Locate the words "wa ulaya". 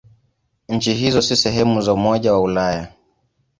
2.33-2.87